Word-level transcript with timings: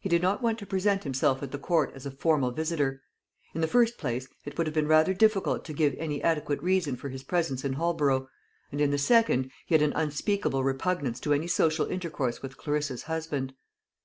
He 0.00 0.08
did 0.08 0.20
not 0.20 0.42
want 0.42 0.58
to 0.58 0.66
present 0.66 1.04
himself 1.04 1.40
at 1.40 1.52
the 1.52 1.60
Court 1.60 1.92
as 1.94 2.04
a 2.04 2.10
formal 2.10 2.50
visitor. 2.50 3.02
In 3.54 3.60
the 3.60 3.68
first 3.68 3.98
place, 3.98 4.26
it 4.44 4.58
would 4.58 4.66
have 4.66 4.74
been 4.74 4.88
rather 4.88 5.14
difficult 5.14 5.64
to 5.66 5.72
give 5.72 5.94
any 5.96 6.20
adequate 6.24 6.60
reason 6.60 6.96
for 6.96 7.08
his 7.08 7.22
presence 7.22 7.64
in 7.64 7.74
Holborough; 7.74 8.28
and 8.72 8.80
in 8.80 8.90
the 8.90 8.98
second, 8.98 9.52
he 9.66 9.74
had 9.76 9.82
an 9.82 9.92
unspeakable 9.92 10.64
repugnance 10.64 11.20
to 11.20 11.32
any 11.32 11.46
social 11.46 11.86
intercourse 11.86 12.42
with 12.42 12.56
Clarissa's 12.56 13.04
husband. 13.04 13.54